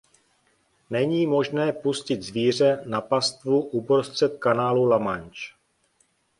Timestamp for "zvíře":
2.23-2.83